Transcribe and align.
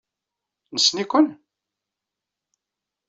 Nessen-iken? 0.73 1.27